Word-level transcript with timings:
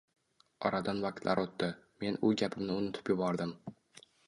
Oradan 0.69 1.01
vaqtlar 1.03 1.41
o`tdi, 1.43 1.69
men 2.05 2.19
u 2.29 2.33
gapimni 2.43 2.81
unutib 2.81 3.15
yubordim 3.15 3.55